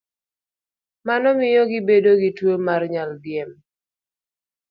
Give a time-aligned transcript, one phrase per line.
[1.07, 3.57] Mano miyo gibedo gi tuwo mar nyaldiema.